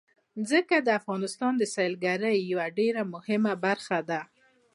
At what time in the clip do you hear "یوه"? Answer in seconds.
2.51-2.65